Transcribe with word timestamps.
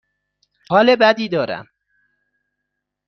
حال 0.69 0.95
بدی 0.95 1.29
دارم. 1.29 1.67